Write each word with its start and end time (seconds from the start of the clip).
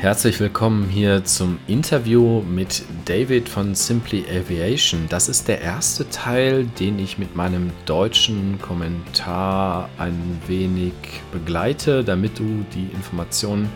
Herzlich 0.00 0.40
willkommen 0.40 0.88
hier 0.88 1.24
zum 1.24 1.58
Interview 1.66 2.40
mit 2.40 2.84
David 3.04 3.50
von 3.50 3.74
Simply 3.74 4.24
Aviation. 4.30 5.04
Das 5.10 5.28
ist 5.28 5.46
der 5.46 5.60
erste 5.60 6.08
Teil, 6.08 6.64
den 6.64 6.98
ich 6.98 7.18
mit 7.18 7.36
meinem 7.36 7.70
deutschen 7.84 8.58
Kommentar 8.62 9.90
ein 9.98 10.40
wenig 10.46 10.94
begleite, 11.32 12.02
damit 12.02 12.38
du 12.38 12.64
die 12.74 12.88
Informationen 12.94 13.70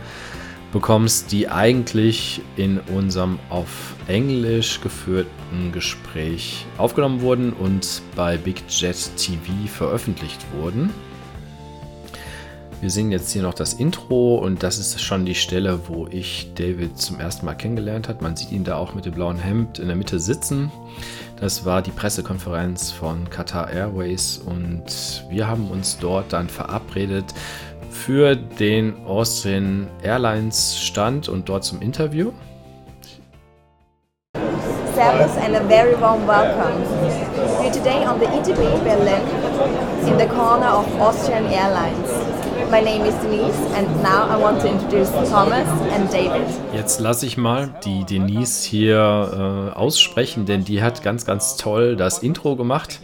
bekommst, 0.72 1.30
die 1.30 1.50
eigentlich 1.50 2.40
in 2.56 2.80
unserem 2.80 3.38
auf 3.50 3.94
Englisch 4.08 4.80
geführten 4.80 5.72
Gespräch 5.72 6.64
aufgenommen 6.78 7.20
wurden 7.20 7.52
und 7.52 8.00
bei 8.16 8.38
Big 8.38 8.62
Jet 8.70 9.10
TV 9.18 9.52
veröffentlicht 9.66 10.40
wurden. 10.54 10.88
Wir 12.84 12.90
sehen 12.90 13.10
jetzt 13.10 13.32
hier 13.32 13.40
noch 13.40 13.54
das 13.54 13.72
Intro 13.72 14.34
und 14.34 14.62
das 14.62 14.76
ist 14.76 15.00
schon 15.00 15.24
die 15.24 15.34
Stelle, 15.34 15.88
wo 15.88 16.06
ich 16.10 16.52
David 16.54 16.98
zum 16.98 17.18
ersten 17.18 17.46
Mal 17.46 17.54
kennengelernt 17.54 18.10
habe. 18.10 18.22
Man 18.22 18.36
sieht 18.36 18.52
ihn 18.52 18.62
da 18.62 18.76
auch 18.76 18.92
mit 18.92 19.06
dem 19.06 19.14
blauen 19.14 19.38
Hemd 19.38 19.78
in 19.78 19.86
der 19.86 19.96
Mitte 19.96 20.20
sitzen. 20.20 20.70
Das 21.40 21.64
war 21.64 21.80
die 21.80 21.92
Pressekonferenz 21.92 22.90
von 22.90 23.30
Qatar 23.30 23.70
Airways 23.70 24.36
und 24.36 25.24
wir 25.30 25.48
haben 25.48 25.70
uns 25.70 25.96
dort 25.96 26.30
dann 26.34 26.46
verabredet 26.50 27.24
für 27.88 28.36
den 28.36 28.94
Austrian 29.06 29.86
Airlines 30.02 30.78
Stand 30.78 31.30
und 31.30 31.48
dort 31.48 31.64
zum 31.64 31.80
Interview. 31.80 32.32
Servus 34.94 35.38
and 35.38 35.56
a 35.56 35.64
very 35.68 35.98
warm 35.98 36.26
welcome. 36.26 36.84
We're 37.58 37.72
today 37.72 38.04
on 38.06 38.20
the 38.20 38.26
ITB 38.26 38.84
Berlin 38.84 39.43
in 40.06 40.18
the 40.18 40.26
corner 40.26 40.66
of 40.66 40.86
Austrian 41.00 41.46
Airlines. 41.46 42.10
My 42.70 42.80
name 42.80 43.04
is 43.04 43.14
Denise 43.16 43.56
and 43.76 43.86
now 44.02 44.26
I 44.28 44.36
want 44.36 44.60
to 44.62 44.68
introduce 44.68 45.10
Thomas 45.30 45.68
and 45.92 46.12
David. 46.12 46.46
Jetzt 46.72 46.98
lasse 47.00 47.26
ich 47.26 47.36
mal 47.36 47.68
die 47.84 48.04
Denise 48.04 48.64
hier 48.64 49.72
äh, 49.74 49.78
aussprechen, 49.78 50.44
denn 50.44 50.64
die 50.64 50.82
hat 50.82 51.02
ganz, 51.02 51.24
ganz 51.24 51.56
toll 51.56 51.94
das 51.96 52.18
Intro 52.18 52.56
gemacht. 52.56 53.00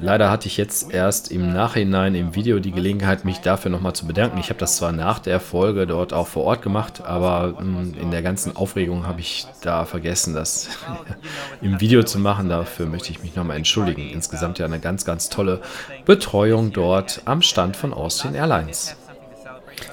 Leider 0.00 0.30
hatte 0.30 0.46
ich 0.46 0.56
jetzt 0.56 0.92
erst 0.92 1.32
im 1.32 1.52
Nachhinein 1.52 2.14
im 2.14 2.36
Video 2.36 2.60
die 2.60 2.70
Gelegenheit, 2.70 3.24
mich 3.24 3.40
dafür 3.40 3.70
nochmal 3.70 3.94
zu 3.94 4.06
bedanken. 4.06 4.38
Ich 4.38 4.48
habe 4.48 4.60
das 4.60 4.76
zwar 4.76 4.92
nach 4.92 5.18
der 5.18 5.40
Folge 5.40 5.88
dort 5.88 6.12
auch 6.12 6.28
vor 6.28 6.44
Ort 6.44 6.62
gemacht, 6.62 7.02
aber 7.04 7.58
hm, 7.58 7.94
in 8.00 8.12
der 8.12 8.22
ganzen 8.22 8.54
Aufregung 8.54 9.06
habe 9.06 9.20
ich 9.20 9.46
da 9.60 9.84
vergessen, 9.84 10.34
das 10.34 10.68
im 11.62 11.80
Video 11.80 12.04
zu 12.04 12.20
machen. 12.20 12.48
Dafür 12.48 12.86
möchte 12.86 13.10
ich 13.10 13.22
mich 13.22 13.34
nochmal 13.34 13.56
entschuldigen. 13.56 14.08
Insgesamt 14.10 14.60
ja 14.60 14.66
eine 14.66 14.78
ganz, 14.78 15.04
ganz 15.04 15.30
tolle 15.30 15.60
Betreuung 16.04 16.72
dort 16.72 17.22
am 17.24 17.42
Stand 17.42 17.76
von 17.76 17.92
Austin 17.92 18.36
Airlines. 18.36 18.96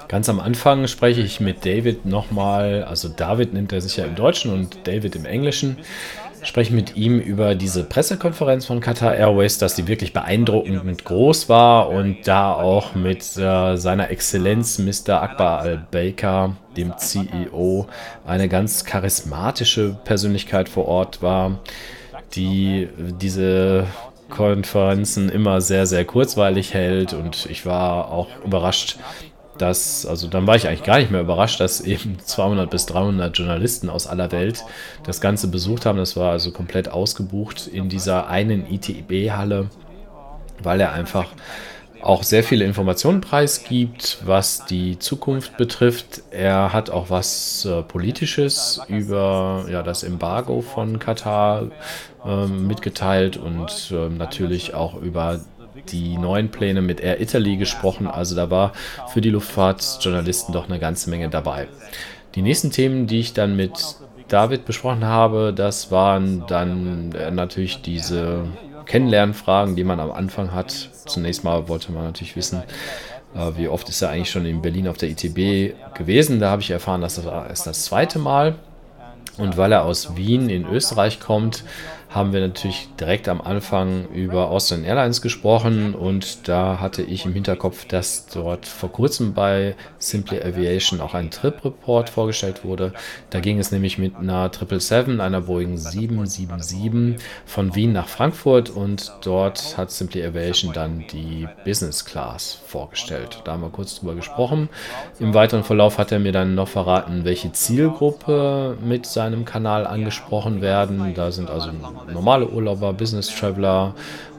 Ganz 0.08 0.30
am 0.30 0.40
Anfang 0.40 0.88
spreche 0.88 1.22
ich 1.22 1.40
mit 1.40 1.66
David 1.66 2.06
nochmal, 2.06 2.84
also 2.84 3.10
David 3.10 3.54
nimmt 3.54 3.74
er 3.74 3.82
sich 3.82 3.98
ja 3.98 4.06
im 4.06 4.16
Deutschen 4.16 4.54
und 4.54 4.88
David 4.88 5.16
im 5.16 5.26
Englischen 5.26 5.78
spreche 6.46 6.74
mit 6.74 6.96
ihm 6.96 7.20
über 7.20 7.56
diese 7.56 7.84
Pressekonferenz 7.84 8.66
von 8.66 8.80
Qatar 8.80 9.16
Airways, 9.16 9.58
dass 9.58 9.76
die 9.76 9.88
wirklich 9.88 10.14
beeindruckend 10.14 11.04
groß 11.04 11.50
war 11.50 11.90
und 11.90 12.20
da 12.26 12.54
auch 12.54 12.96
mit 12.96 13.38
äh, 13.38 13.76
seiner 13.76 14.10
Exzellenz 14.10 14.80
Mr. 14.80 15.22
Akbar 15.22 15.60
al-Baker, 15.62 16.56
dem 16.78 16.98
CEO, 16.98 17.88
eine 18.26 18.48
ganz 18.48 18.86
charismatische 18.86 19.98
Persönlichkeit 20.04 20.70
vor 20.70 20.88
Ort 20.88 21.22
war, 21.22 21.60
die 22.36 22.90
diese 23.20 23.88
Konferenzen 24.30 25.30
immer 25.30 25.62
sehr, 25.62 25.86
sehr 25.86 26.06
kurzweilig 26.06 26.74
hält 26.74 27.14
und 27.14 27.48
ich 27.50 27.66
war 27.66 28.12
auch 28.12 28.28
überrascht, 28.44 28.98
dass, 29.58 30.06
also 30.06 30.28
dann 30.28 30.48
war 30.48 30.56
ich 30.56 30.68
eigentlich 30.68 30.84
gar 30.84 31.00
nicht 31.00 31.12
mehr 31.12 31.22
überrascht, 31.22 31.60
dass 31.60 31.82
eben 31.82 32.18
200 32.24 32.70
bis 32.70 32.86
300 32.86 33.38
Journalisten 33.38 33.90
aus 33.90 34.08
aller 34.08 34.32
Welt 34.32 34.64
das 35.04 35.22
Ganze 35.22 35.48
besucht 35.48 35.86
haben. 35.86 35.98
Das 35.98 36.16
war 36.16 36.32
also 36.32 36.52
komplett 36.52 36.90
ausgebucht 36.90 37.68
in 37.68 37.90
dieser 37.90 38.28
einen 38.28 38.66
ITB-Halle, 38.72 39.70
weil 40.62 40.82
er 40.82 40.94
einfach 40.94 41.28
auch 42.06 42.22
sehr 42.22 42.44
viele 42.44 42.66
Informationen 42.66 43.20
preisgibt, 43.20 44.20
was 44.26 44.66
die 44.66 45.00
Zukunft 45.00 45.58
betrifft. 45.58 46.22
Er 46.30 46.72
hat 46.72 46.92
auch 46.92 47.10
was 47.10 47.66
äh, 47.66 47.82
Politisches 47.82 48.80
über 48.88 49.66
ja, 49.72 49.82
das 49.82 50.04
Embargo 50.04 50.62
von 50.62 51.00
Katar 51.00 51.72
äh, 52.24 52.46
mitgeteilt 52.46 53.38
und 53.38 53.92
äh, 53.92 54.10
natürlich 54.10 54.76
auch 54.76 55.02
über 55.02 55.40
die 55.90 56.18
neuen 56.18 56.50
Pläne 56.50 56.82
mit 56.82 57.00
Air 57.00 57.22
Italy 57.22 57.58
gesprochen. 57.58 58.08
Also 58.08 58.36
da 58.36 58.50
war 58.50 58.74
für 59.14 59.22
die 59.22 59.30
Luftfahrtjournalisten 59.30 60.54
doch 60.54 60.68
eine 60.68 60.80
ganze 60.80 61.10
Menge 61.10 61.30
dabei. 61.30 61.68
Die 62.36 62.42
nächsten 62.42 62.72
Themen, 62.72 63.08
die 63.08 63.20
ich 63.20 63.34
dann 63.34 63.56
mit 63.56 63.72
David 64.28 64.66
besprochen 64.66 65.06
habe, 65.06 65.54
das 65.56 65.92
waren 65.92 66.46
dann 66.48 67.12
äh, 67.14 67.32
natürlich 67.32 67.82
diese 67.82 68.46
Kennenlernfragen, 68.86 69.76
die 69.76 69.84
man 69.84 70.00
am 70.00 70.12
Anfang 70.12 70.52
hat. 70.52 70.90
Zunächst 71.06 71.44
mal 71.44 71.68
wollte 71.68 71.92
man 71.92 72.04
natürlich 72.04 72.36
wissen, 72.36 72.64
äh, 73.36 73.52
wie 73.58 73.68
oft 73.68 73.88
ist 73.90 74.02
er 74.02 74.10
eigentlich 74.10 74.32
schon 74.32 74.46
in 74.46 74.62
Berlin 74.62 74.88
auf 74.88 74.98
der 74.98 75.10
ITB 75.10 75.76
gewesen. 75.94 76.40
Da 76.40 76.50
habe 76.50 76.62
ich 76.62 76.72
erfahren, 76.72 77.02
dass 77.02 77.16
das 77.16 77.52
ist 77.52 77.68
das 77.68 77.86
zweite 77.86 78.20
Mal. 78.20 78.56
Und 79.38 79.58
weil 79.58 79.74
er 79.74 79.84
aus 79.84 80.16
Wien 80.16 80.50
in 80.50 80.66
Österreich 80.66 81.20
kommt, 81.20 81.66
haben 82.16 82.32
wir 82.32 82.40
natürlich 82.40 82.88
direkt 82.98 83.28
am 83.28 83.42
Anfang 83.42 84.08
über 84.14 84.50
Austrian 84.50 84.86
Airlines 84.86 85.22
gesprochen 85.22 85.94
und 85.94 86.48
da 86.48 86.80
hatte 86.80 87.02
ich 87.02 87.26
im 87.26 87.34
Hinterkopf, 87.34 87.86
dass 87.86 88.28
dort 88.28 88.66
vor 88.66 88.90
kurzem 88.90 89.34
bei 89.34 89.76
Simply 90.00 90.42
Aviation 90.42 91.02
auch 91.02 91.14
ein 91.14 91.30
Trip-Report 91.30 92.10
vorgestellt 92.10 92.64
wurde. 92.64 92.94
Da 93.32 93.42
ging 93.42 93.60
es 93.60 93.74
nämlich 93.74 93.98
mit 93.98 94.16
einer 94.16 94.50
777, 94.50 95.20
einer 95.20 95.42
Boeing 95.42 95.78
777 95.78 97.22
von 97.46 97.76
Wien 97.76 97.92
nach 97.92 98.08
Frankfurt 98.08 98.70
und 98.70 99.12
dort 99.22 99.78
hat 99.78 99.92
Simply 99.92 100.26
Aviation 100.26 100.72
dann 100.72 101.04
die 101.12 101.50
Business 101.66 102.06
Class 102.06 102.62
vorgestellt. 102.66 103.42
Da 103.44 103.52
haben 103.52 103.62
wir 103.62 103.70
kurz 103.70 104.00
drüber 104.00 104.16
gesprochen. 104.16 104.70
Im 105.20 105.34
weiteren 105.34 105.66
Verlauf 105.66 105.98
hat 105.98 106.14
er 106.14 106.20
mir 106.20 106.32
dann 106.32 106.56
noch 106.56 106.70
verraten, 106.70 107.26
welche 107.26 107.52
Zielgruppe 107.52 108.78
mit 108.82 109.06
seinem 109.06 109.44
Kanal 109.44 109.86
angesprochen 109.86 110.62
werden. 110.62 111.14
Da 111.14 111.32
sind 111.34 111.50
also 111.50 111.72
normale 112.12 112.48
Urlauber, 112.48 112.94
Business 112.94 113.28
Traveler 113.28 113.94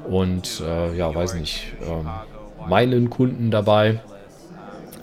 und 0.08 0.60
äh, 0.60 0.96
ja, 0.96 1.14
weiß 1.14 1.34
nicht, 1.34 1.74
ähm, 1.82 2.08
Meilenkunden 2.68 3.50
dabei. 3.50 4.00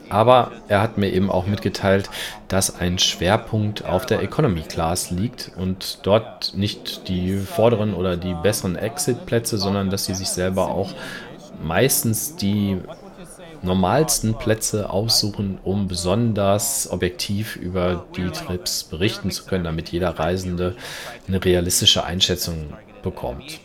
Aber 0.09 0.51
er 0.67 0.81
hat 0.81 0.97
mir 0.97 1.11
eben 1.11 1.31
auch 1.31 1.47
mitgeteilt, 1.47 2.09
dass 2.47 2.79
ein 2.79 2.99
Schwerpunkt 2.99 3.83
auf 3.85 4.05
der 4.05 4.21
Economy 4.21 4.61
Class 4.61 5.09
liegt 5.09 5.51
und 5.57 5.99
dort 6.03 6.53
nicht 6.55 7.07
die 7.07 7.37
vorderen 7.37 7.93
oder 7.95 8.15
die 8.15 8.35
besseren 8.35 8.75
Exit-Plätze, 8.75 9.57
sondern 9.57 9.89
dass 9.89 10.05
sie 10.05 10.13
sich 10.13 10.29
selber 10.29 10.67
auch 10.67 10.91
meistens 11.63 12.35
die 12.35 12.77
normalsten 13.63 14.35
Plätze 14.35 14.89
aussuchen, 14.89 15.57
um 15.63 15.87
besonders 15.87 16.89
objektiv 16.91 17.55
über 17.55 18.05
die 18.15 18.29
Trips 18.29 18.83
berichten 18.83 19.31
zu 19.31 19.45
können, 19.45 19.63
damit 19.63 19.89
jeder 19.89 20.19
Reisende 20.19 20.75
eine 21.27 21.43
realistische 21.43 22.03
Einschätzung 22.03 22.73
bekommt. 23.01 23.59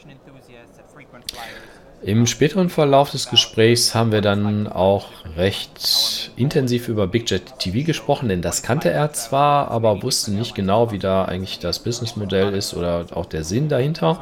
Im 2.00 2.26
späteren 2.26 2.70
Verlauf 2.70 3.10
des 3.10 3.28
Gesprächs 3.28 3.92
haben 3.92 4.12
wir 4.12 4.20
dann 4.20 4.68
auch 4.68 5.08
recht 5.36 6.30
intensiv 6.36 6.86
über 6.86 7.08
BigJet 7.08 7.58
TV 7.58 7.84
gesprochen, 7.84 8.28
denn 8.28 8.40
das 8.40 8.62
kannte 8.62 8.88
er 8.88 9.12
zwar, 9.12 9.70
aber 9.72 10.00
wusste 10.04 10.30
nicht 10.30 10.54
genau, 10.54 10.92
wie 10.92 11.00
da 11.00 11.24
eigentlich 11.24 11.58
das 11.58 11.80
Businessmodell 11.80 12.54
ist 12.54 12.72
oder 12.74 13.06
auch 13.14 13.26
der 13.26 13.42
Sinn 13.42 13.68
dahinter. 13.68 14.20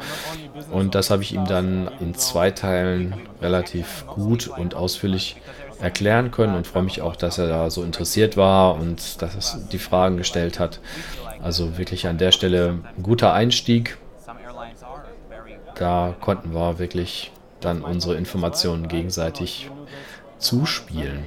Und 0.72 0.94
das 0.94 1.10
habe 1.10 1.22
ich 1.22 1.34
ihm 1.34 1.44
dann 1.44 1.91
in 2.00 2.15
zwei 2.15 2.50
Teilen 2.50 3.15
relativ 3.42 4.06
gut 4.06 4.48
und 4.48 4.75
ausführlich 4.75 5.36
erklären 5.81 6.31
können 6.31 6.54
und 6.54 6.66
freue 6.66 6.82
mich 6.82 7.03
auch, 7.03 7.16
dass 7.16 7.39
er 7.39 7.48
da 7.48 7.71
so 7.71 7.83
interessiert 7.83 8.36
war 8.36 8.74
und 8.74 9.21
dass 9.22 9.54
er 9.54 9.60
die 9.72 9.78
Fragen 9.78 10.16
gestellt 10.16 10.59
hat. 10.59 10.80
Also 11.42 11.78
wirklich 11.78 12.06
an 12.06 12.18
der 12.18 12.33
Stelle 12.33 12.78
ein 12.97 13.03
guter 13.03 13.33
Einstieg. 13.33 13.98
Da 15.74 16.15
konnten 16.21 16.54
wir 16.54 16.78
wirklich 16.78 17.33
dann 17.60 17.83
unsere 17.83 18.15
Informationen 18.15 18.89
gegenseitig 18.89 19.71
zuspielen. 20.39 21.24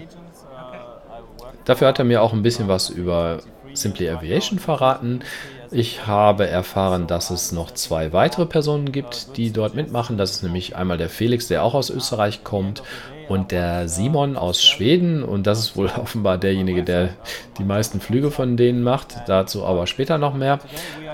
Dafür 1.65 1.87
hat 1.87 1.99
er 1.99 2.05
mir 2.05 2.21
auch 2.21 2.33
ein 2.33 2.41
bisschen 2.41 2.67
was 2.67 2.89
über 2.89 3.39
Simply 3.73 4.09
Aviation 4.09 4.59
verraten. 4.59 5.21
Ich 5.71 6.07
habe 6.07 6.47
erfahren, 6.47 7.05
dass 7.05 7.29
es 7.29 7.51
noch 7.51 7.71
zwei 7.71 8.11
weitere 8.11 8.47
Personen 8.47 8.91
gibt, 8.91 9.37
die 9.37 9.51
dort 9.51 9.75
mitmachen. 9.75 10.17
Das 10.17 10.31
ist 10.31 10.43
nämlich 10.43 10.75
einmal 10.75 10.97
der 10.97 11.09
Felix, 11.09 11.47
der 11.47 11.63
auch 11.63 11.75
aus 11.75 11.91
Österreich 11.91 12.43
kommt, 12.43 12.81
und 13.29 13.51
der 13.51 13.87
Simon 13.87 14.35
aus 14.35 14.63
Schweden. 14.63 15.23
Und 15.23 15.47
das 15.47 15.59
ist 15.59 15.77
wohl 15.77 15.89
offenbar 16.01 16.37
derjenige, 16.37 16.83
der 16.83 17.09
die 17.57 17.63
meisten 17.63 18.01
Flüge 18.01 18.31
von 18.31 18.57
denen 18.57 18.83
macht. 18.83 19.15
Dazu 19.27 19.65
aber 19.65 19.87
später 19.87 20.17
noch 20.17 20.33
mehr. 20.33 20.59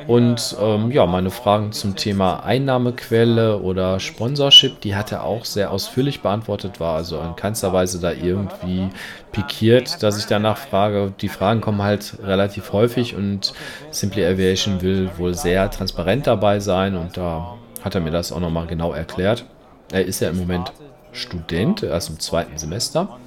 Und 0.07 0.55
ähm, 0.61 0.91
ja, 0.91 1.05
meine 1.05 1.31
Fragen 1.31 1.71
zum 1.71 1.95
Thema 1.95 2.43
Einnahmequelle 2.43 3.59
oder 3.59 3.99
Sponsorship, 3.99 4.79
die 4.81 4.95
hat 4.95 5.11
er 5.11 5.23
auch 5.23 5.45
sehr 5.45 5.71
ausführlich 5.71 6.21
beantwortet, 6.21 6.79
war 6.79 6.95
also 6.95 7.19
in 7.19 7.35
keinster 7.35 7.73
Weise 7.73 7.99
da 7.99 8.11
irgendwie 8.11 8.89
pikiert, 9.31 10.01
dass 10.01 10.17
ich 10.17 10.25
danach 10.25 10.57
frage. 10.57 11.13
Die 11.19 11.27
Fragen 11.27 11.59
kommen 11.59 11.81
halt 11.81 12.17
relativ 12.23 12.71
häufig 12.71 13.15
und 13.15 13.53
Simply 13.91 14.25
Aviation 14.25 14.44
will 14.81 15.09
wohl 15.17 15.33
sehr 15.33 15.69
transparent 15.71 16.27
dabei 16.27 16.59
sein 16.59 16.95
und 16.95 17.17
da 17.17 17.55
hat 17.83 17.95
er 17.95 18.01
mir 18.01 18.11
das 18.11 18.31
auch 18.31 18.39
nochmal 18.39 18.67
genau 18.67 18.93
erklärt. 18.93 19.45
Er 19.91 20.05
ist 20.05 20.19
ja 20.19 20.29
im 20.29 20.37
Moment 20.37 20.71
Student, 21.11 21.83
erst 21.83 22.09
im 22.09 22.19
zweiten 22.19 22.57
Semester. 22.57 23.17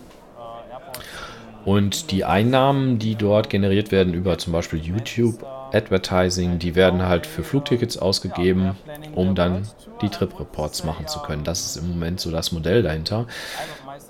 Und 1.65 2.11
die 2.11 2.25
Einnahmen, 2.25 2.99
die 2.99 3.15
dort 3.15 3.50
generiert 3.50 3.93
werden 3.93 4.15
über 4.15 4.38
zum 4.38 4.53
Beispiel 4.53 4.79
YouTube 4.79 5.44
Advertising, 5.73 6.59
die 6.59 6.75
werden 6.75 7.03
halt 7.03 7.26
für 7.26 7.43
Flugtickets 7.43 7.99
ausgegeben, 7.99 8.76
um 9.15 9.35
dann 9.35 9.69
die 10.00 10.09
Trip 10.09 10.38
Reports 10.38 10.85
machen 10.85 11.06
zu 11.06 11.20
können. 11.20 11.44
Das 11.44 11.67
ist 11.67 11.76
im 11.76 11.91
Moment 11.91 12.20
so 12.20 12.31
das 12.31 12.53
Modell 12.53 12.82
dahinter. 12.82 13.26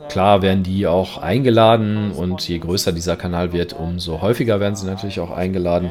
Klar 0.08 0.42
werden 0.42 0.62
die 0.62 0.86
auch 0.86 1.18
eingeladen 1.18 2.12
und 2.12 2.46
je 2.48 2.58
größer 2.58 2.92
dieser 2.92 3.16
Kanal 3.16 3.52
wird, 3.52 3.72
umso 3.72 4.20
häufiger 4.22 4.60
werden 4.60 4.76
sie 4.76 4.86
natürlich 4.86 5.18
auch 5.20 5.32
eingeladen. 5.32 5.90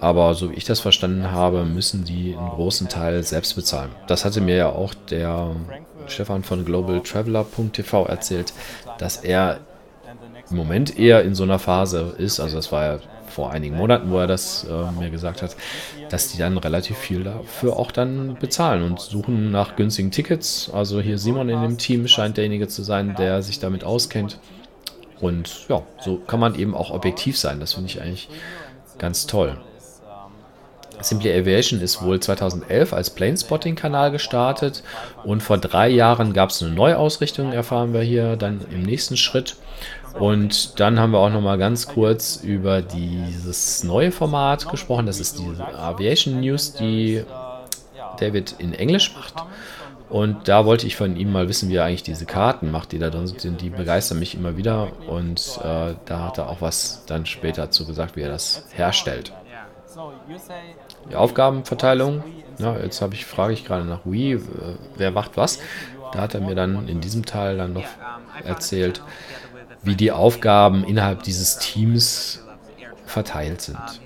Aber 0.00 0.34
so 0.34 0.50
wie 0.50 0.54
ich 0.54 0.64
das 0.64 0.80
verstanden 0.80 1.30
habe, 1.30 1.64
müssen 1.64 2.04
die 2.04 2.36
einen 2.36 2.50
großen 2.50 2.88
Teil 2.88 3.22
selbst 3.22 3.54
bezahlen. 3.54 3.90
Das 4.06 4.24
hatte 4.24 4.40
mir 4.40 4.56
ja 4.56 4.68
auch 4.68 4.94
der 4.94 5.56
Stefan 6.06 6.42
von 6.42 6.64
globaltraveler.tv 6.64 8.06
erzählt, 8.06 8.52
dass 8.98 9.16
er 9.18 9.60
im 10.50 10.56
Moment 10.56 10.98
eher 10.98 11.22
in 11.22 11.34
so 11.34 11.42
einer 11.42 11.58
Phase 11.58 12.14
ist, 12.18 12.38
also 12.40 12.56
das 12.56 12.70
war 12.70 12.84
ja 12.84 12.98
vor 13.28 13.50
einigen 13.50 13.76
Monaten, 13.76 14.10
wo 14.10 14.18
er 14.18 14.26
das 14.26 14.64
äh, 14.64 14.90
mir 14.98 15.10
gesagt 15.10 15.42
hat, 15.42 15.56
dass 16.08 16.32
die 16.32 16.38
dann 16.38 16.56
relativ 16.56 16.96
viel 16.96 17.24
dafür 17.24 17.76
auch 17.76 17.90
dann 17.90 18.36
bezahlen 18.40 18.82
und 18.82 19.00
suchen 19.00 19.50
nach 19.50 19.76
günstigen 19.76 20.10
Tickets. 20.10 20.70
Also 20.72 21.00
hier 21.00 21.18
Simon 21.18 21.48
in 21.48 21.60
dem 21.60 21.76
Team 21.76 22.08
scheint 22.08 22.36
derjenige 22.38 22.68
zu 22.68 22.82
sein, 22.82 23.14
der 23.16 23.42
sich 23.42 23.58
damit 23.58 23.84
auskennt. 23.84 24.38
Und 25.20 25.68
ja, 25.68 25.82
so 26.00 26.16
kann 26.16 26.40
man 26.40 26.54
eben 26.54 26.74
auch 26.74 26.90
objektiv 26.90 27.38
sein. 27.38 27.60
Das 27.60 27.74
finde 27.74 27.90
ich 27.90 28.00
eigentlich 28.00 28.28
ganz 28.98 29.26
toll. 29.26 29.58
Simply 31.00 31.32
Aviation 31.32 31.80
ist 31.80 32.02
wohl 32.02 32.20
2011 32.20 32.92
als 32.92 33.10
Planespotting-Kanal 33.10 34.10
gestartet 34.10 34.82
und 35.24 35.42
vor 35.42 35.58
drei 35.58 35.88
Jahren 35.88 36.32
gab 36.32 36.50
es 36.50 36.62
eine 36.62 36.72
Neuausrichtung, 36.72 37.52
erfahren 37.52 37.92
wir 37.92 38.00
hier 38.00 38.36
dann 38.36 38.60
im 38.70 38.82
nächsten 38.82 39.16
Schritt. 39.16 39.56
Und 40.18 40.80
dann 40.80 40.98
haben 40.98 41.10
wir 41.10 41.18
auch 41.18 41.30
noch 41.30 41.42
mal 41.42 41.58
ganz 41.58 41.88
kurz 41.88 42.36
über 42.42 42.80
dieses 42.80 43.84
neue 43.84 44.10
Format 44.10 44.68
gesprochen. 44.70 45.04
Das 45.04 45.20
ist 45.20 45.38
die 45.38 45.60
Aviation 45.60 46.40
News, 46.40 46.72
die 46.72 47.22
David 48.18 48.54
in 48.58 48.72
Englisch 48.72 49.14
macht. 49.14 49.34
Und 50.08 50.48
da 50.48 50.64
wollte 50.64 50.86
ich 50.86 50.96
von 50.96 51.16
ihm 51.16 51.32
mal 51.32 51.48
wissen, 51.48 51.68
wie 51.68 51.76
er 51.76 51.84
eigentlich 51.84 52.04
diese 52.04 52.26
Karten 52.26 52.70
macht, 52.70 52.92
die 52.92 52.98
da 52.98 53.10
drin 53.10 53.26
sind. 53.26 53.60
Die 53.60 53.70
begeistern 53.70 54.18
mich 54.18 54.34
immer 54.34 54.56
wieder. 54.56 54.92
Und 55.08 55.58
äh, 55.62 55.94
da 56.04 56.20
hat 56.20 56.38
er 56.38 56.48
auch 56.48 56.60
was 56.60 57.02
dann 57.06 57.26
später 57.26 57.62
dazu 57.62 57.86
gesagt, 57.86 58.16
wie 58.16 58.22
er 58.22 58.28
das 58.28 58.64
herstellt. 58.72 59.32
Die 61.10 61.16
Aufgabenverteilung, 61.16 62.22
ja, 62.58 62.76
jetzt 62.78 63.00
habe 63.00 63.14
ich, 63.14 63.26
frage 63.26 63.52
ich 63.52 63.64
gerade 63.64 63.84
nach 63.84 64.04
äh, 64.04 64.38
wer 64.96 65.10
macht 65.10 65.36
was. 65.36 65.58
Da 66.12 66.20
hat 66.20 66.34
er 66.34 66.40
mir 66.40 66.54
dann 66.54 66.88
in 66.88 67.00
diesem 67.00 67.24
Teil 67.24 67.56
dann 67.56 67.72
noch 67.72 67.84
erzählt, 68.44 69.02
wie 69.82 69.96
die 69.96 70.12
Aufgaben 70.12 70.84
innerhalb 70.84 71.22
dieses 71.22 71.58
Teams 71.58 72.44
verteilt 73.04 73.60
sind. 73.60 74.00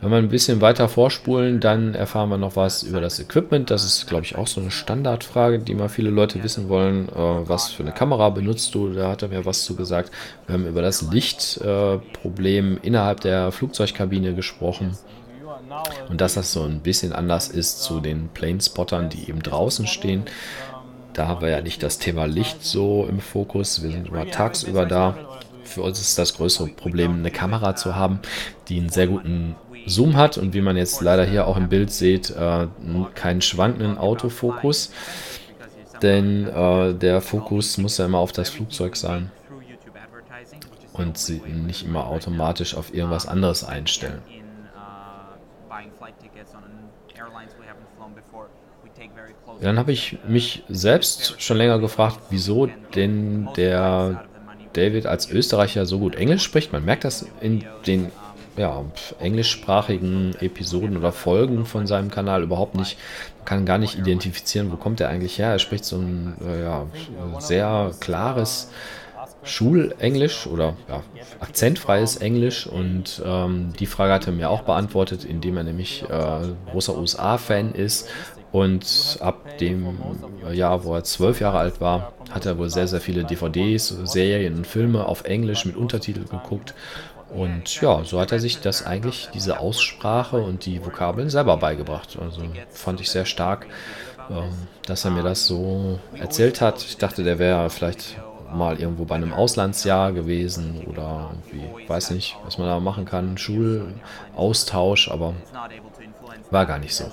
Wenn 0.00 0.10
wir 0.10 0.18
ein 0.18 0.28
bisschen 0.28 0.60
weiter 0.60 0.88
vorspulen, 0.88 1.58
dann 1.58 1.94
erfahren 1.94 2.28
wir 2.28 2.38
noch 2.38 2.54
was 2.54 2.84
über 2.84 3.00
das 3.00 3.18
Equipment. 3.18 3.70
Das 3.70 3.84
ist, 3.84 4.06
glaube 4.06 4.24
ich, 4.24 4.36
auch 4.36 4.46
so 4.46 4.60
eine 4.60 4.70
Standardfrage, 4.70 5.58
die 5.58 5.74
mal 5.74 5.88
viele 5.88 6.10
Leute 6.10 6.42
wissen 6.44 6.68
wollen. 6.68 7.08
Äh, 7.08 7.12
was 7.14 7.70
für 7.70 7.82
eine 7.82 7.92
Kamera 7.92 8.30
benutzt 8.30 8.74
du? 8.76 8.92
Da 8.92 9.10
hat 9.10 9.22
er 9.22 9.28
mir 9.28 9.44
was 9.44 9.64
zu 9.64 9.74
gesagt. 9.74 10.12
Wir 10.46 10.54
haben 10.54 10.66
über 10.66 10.82
das 10.82 11.02
Lichtproblem 11.02 12.76
äh, 12.76 12.86
innerhalb 12.86 13.22
der 13.22 13.50
Flugzeugkabine 13.50 14.34
gesprochen. 14.34 14.96
Und 16.08 16.20
dass 16.20 16.34
das 16.34 16.52
so 16.52 16.62
ein 16.62 16.80
bisschen 16.80 17.12
anders 17.12 17.48
ist 17.48 17.82
zu 17.82 18.00
den 18.00 18.28
Planespottern, 18.28 19.08
die 19.08 19.28
eben 19.28 19.42
draußen 19.42 19.88
stehen. 19.88 20.22
Da 21.12 21.26
haben 21.26 21.42
wir 21.42 21.50
ja 21.50 21.60
nicht 21.60 21.82
das 21.82 21.98
Thema 21.98 22.26
Licht 22.26 22.64
so 22.64 23.04
im 23.08 23.18
Fokus. 23.18 23.82
Wir 23.82 23.90
sind 23.90 24.08
immer 24.08 24.30
tagsüber 24.30 24.86
da. 24.86 25.16
Für 25.64 25.82
uns 25.82 26.00
ist 26.00 26.16
das 26.18 26.34
größere 26.34 26.68
Problem, 26.68 27.14
eine 27.14 27.30
Kamera 27.30 27.74
zu 27.74 27.96
haben, 27.96 28.20
die 28.68 28.78
einen 28.78 28.88
sehr 28.88 29.08
guten 29.08 29.56
Zoom 29.88 30.16
hat 30.16 30.38
und 30.38 30.54
wie 30.54 30.60
man 30.60 30.76
jetzt 30.76 31.00
leider 31.00 31.24
hier 31.24 31.46
auch 31.46 31.56
im 31.56 31.68
Bild 31.68 31.90
sieht, 31.90 32.30
äh, 32.30 32.66
keinen 33.14 33.40
schwankenden 33.40 33.98
Autofokus. 33.98 34.92
Denn 36.02 36.46
äh, 36.46 36.94
der 36.94 37.20
Fokus 37.20 37.78
muss 37.78 37.98
ja 37.98 38.06
immer 38.06 38.18
auf 38.18 38.32
das 38.32 38.50
Flugzeug 38.50 38.96
sein 38.96 39.30
und 40.92 41.18
sie 41.18 41.40
nicht 41.46 41.84
immer 41.84 42.06
automatisch 42.06 42.74
auf 42.74 42.94
irgendwas 42.94 43.26
anderes 43.26 43.64
einstellen. 43.64 44.22
Dann 49.60 49.78
habe 49.78 49.92
ich 49.92 50.18
mich 50.26 50.62
selbst 50.68 51.40
schon 51.42 51.56
länger 51.56 51.78
gefragt, 51.78 52.18
wieso 52.30 52.68
denn 52.94 53.48
der 53.56 54.24
David 54.72 55.06
als 55.06 55.30
Österreicher 55.30 55.86
so 55.86 55.98
gut 55.98 56.14
Englisch 56.14 56.42
spricht. 56.42 56.72
Man 56.72 56.84
merkt 56.84 57.04
das 57.04 57.26
in 57.40 57.64
den 57.86 58.12
ja, 58.58 58.84
englischsprachigen 59.20 60.34
Episoden 60.40 60.96
oder 60.96 61.12
Folgen 61.12 61.64
von 61.64 61.86
seinem 61.86 62.10
Kanal 62.10 62.42
überhaupt 62.42 62.74
nicht. 62.74 62.98
Man 63.38 63.44
kann 63.44 63.66
gar 63.66 63.78
nicht 63.78 63.98
identifizieren, 63.98 64.70
wo 64.72 64.76
kommt 64.76 65.00
er 65.00 65.08
eigentlich 65.08 65.38
her. 65.38 65.52
Er 65.52 65.58
spricht 65.58 65.84
so 65.84 65.96
ein 65.96 66.34
äh, 66.46 66.62
ja, 66.62 66.86
sehr 67.38 67.92
klares 68.00 68.70
Schulenglisch 69.44 70.46
oder 70.46 70.76
ja, 70.88 71.02
akzentfreies 71.40 72.16
Englisch 72.16 72.66
und 72.66 73.22
ähm, 73.24 73.72
die 73.78 73.86
Frage 73.86 74.12
hat 74.12 74.26
er 74.26 74.32
mir 74.32 74.50
auch 74.50 74.62
beantwortet, 74.62 75.24
indem 75.24 75.56
er 75.56 75.64
nämlich 75.64 76.04
äh, 76.08 76.70
großer 76.70 76.98
USA-Fan 76.98 77.72
ist 77.72 78.08
und 78.50 79.18
ab 79.20 79.58
dem 79.58 79.98
Jahr, 80.52 80.84
wo 80.84 80.94
er 80.94 81.04
zwölf 81.04 81.40
Jahre 81.40 81.58
alt 81.58 81.80
war, 81.80 82.12
hat 82.30 82.46
er 82.46 82.58
wohl 82.58 82.70
sehr, 82.70 82.88
sehr 82.88 83.00
viele 83.00 83.24
DVDs, 83.24 83.88
Serien 84.04 84.54
und 84.56 84.66
Filme 84.66 85.06
auf 85.06 85.24
Englisch 85.24 85.64
mit 85.64 85.76
Untertitel 85.76 86.24
geguckt. 86.24 86.74
Und 87.30 87.80
ja, 87.80 88.04
so 88.04 88.20
hat 88.20 88.32
er 88.32 88.40
sich 88.40 88.60
das 88.60 88.86
eigentlich, 88.86 89.28
diese 89.34 89.60
Aussprache 89.60 90.38
und 90.38 90.64
die 90.64 90.84
Vokabeln 90.84 91.28
selber 91.28 91.56
beigebracht. 91.58 92.18
Also 92.20 92.42
fand 92.70 93.00
ich 93.00 93.10
sehr 93.10 93.26
stark, 93.26 93.66
ähm, 94.30 94.50
dass 94.86 95.04
er 95.04 95.10
mir 95.10 95.22
das 95.22 95.46
so 95.46 95.98
erzählt 96.14 96.60
hat. 96.60 96.78
Ich 96.82 96.96
dachte, 96.96 97.24
der 97.24 97.38
wäre 97.38 97.68
vielleicht 97.68 98.16
mal 98.52 98.80
irgendwo 98.80 99.04
bei 99.04 99.16
einem 99.16 99.32
Auslandsjahr 99.32 100.12
gewesen 100.12 100.82
oder 100.86 101.30
irgendwie, 101.50 101.88
weiß 101.88 102.10
nicht, 102.12 102.36
was 102.44 102.56
man 102.56 102.66
da 102.66 102.80
machen 102.80 103.04
kann, 103.04 103.36
Schulaustausch, 103.36 105.10
aber 105.10 105.34
war 106.50 106.64
gar 106.64 106.78
nicht 106.78 106.94
so. 106.94 107.04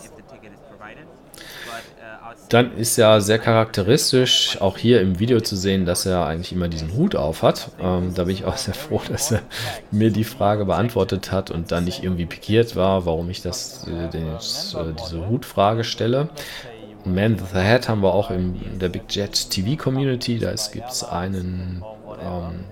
Dann 2.49 2.77
ist 2.77 2.95
ja 2.97 3.19
sehr 3.21 3.39
charakteristisch, 3.39 4.61
auch 4.61 4.77
hier 4.77 5.01
im 5.01 5.19
Video 5.19 5.39
zu 5.39 5.55
sehen, 5.55 5.85
dass 5.85 6.05
er 6.05 6.25
eigentlich 6.25 6.51
immer 6.51 6.67
diesen 6.67 6.93
Hut 6.93 7.15
auf 7.15 7.41
hat. 7.41 7.71
Ähm, 7.81 8.13
da 8.13 8.25
bin 8.25 8.35
ich 8.35 8.45
auch 8.45 8.57
sehr 8.57 8.75
froh, 8.75 9.01
dass 9.09 9.31
er 9.31 9.41
mir 9.91 10.11
die 10.11 10.23
Frage 10.23 10.65
beantwortet 10.65 11.31
hat 11.31 11.49
und 11.49 11.71
dann 11.71 11.85
nicht 11.85 12.03
irgendwie 12.03 12.25
pikiert 12.25 12.75
war, 12.75 13.05
warum 13.05 13.29
ich 13.29 13.41
das, 13.41 13.87
äh, 13.87 14.09
den, 14.09 14.27
äh, 14.27 14.93
diese 15.03 15.27
Hutfrage 15.27 15.83
stelle. 15.83 16.29
Man 17.03 17.39
with 17.39 17.49
the 17.53 17.59
Head 17.59 17.87
haben 17.87 18.01
wir 18.01 18.13
auch 18.13 18.31
in 18.31 18.79
der 18.79 18.89
Big 18.89 19.03
Jet 19.09 19.49
TV 19.49 19.75
Community. 19.75 20.39
Da 20.39 20.53
gibt 20.71 20.89
es 20.89 21.03
einen 21.03 21.83
ähm, 22.21 22.65